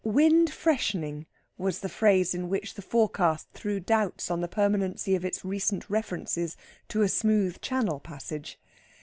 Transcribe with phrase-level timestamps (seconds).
[0.03, 1.27] "Wind freshening,"
[1.59, 5.87] was the phrase in which the forecast threw doubts on the permanency of its recent
[5.91, 8.57] references to a smooth Channel passage.